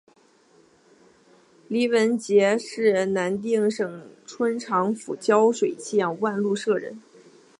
[1.67, 6.99] 黎文敔是南定省春长府胶水县万禄社人。